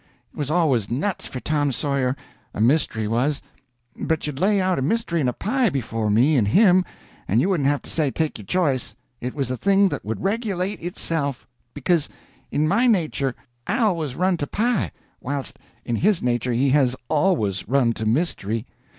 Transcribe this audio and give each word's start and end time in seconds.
It 0.33 0.35
was 0.35 0.49
always 0.49 0.89
nuts 0.89 1.27
for 1.27 1.39
Tom 1.39 1.71
Sawyer—a 1.71 2.59
mystery 2.59 3.07
was. 3.07 3.39
If 3.95 4.25
you'd 4.25 4.39
lay 4.39 4.59
out 4.59 4.79
a 4.79 4.81
mystery 4.81 5.19
and 5.19 5.29
a 5.29 5.33
pie 5.33 5.69
before 5.69 6.09
me 6.09 6.37
and 6.37 6.47
him, 6.47 6.83
you 7.29 7.47
wouldn't 7.49 7.69
have 7.69 7.83
to 7.83 7.89
say 7.91 8.09
take 8.09 8.39
your 8.39 8.45
choice; 8.45 8.95
it 9.19 9.35
was 9.35 9.51
a 9.51 9.57
thing 9.57 9.89
that 9.89 10.03
would 10.03 10.23
regulate 10.23 10.81
itself. 10.81 11.45
Because 11.75 12.09
in 12.49 12.67
my 12.67 12.87
nature 12.87 13.35
I 13.67 13.73
have 13.73 13.81
always 13.89 14.15
run 14.15 14.37
to 14.37 14.47
pie, 14.47 14.91
whilst 15.19 15.59
in 15.85 15.97
his 15.97 16.23
nature 16.23 16.51
he 16.53 16.69
has 16.71 16.95
always 17.07 17.67
run 17.69 17.93
to 17.93 18.07
mystery. 18.07 18.65